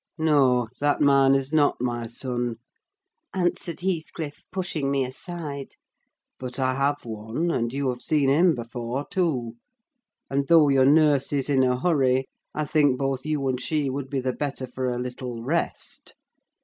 [0.17, 2.55] "No, that man is not my son,"
[3.35, 5.75] answered Heathcliff, pushing me aside.
[6.39, 9.57] "But I have one, and you have seen him before too;
[10.27, 12.25] and, though your nurse is in a hurry,
[12.55, 16.15] I think both you and she would be the better for a little rest.